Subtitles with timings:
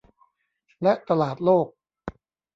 [0.81, 1.67] และตลาดโลก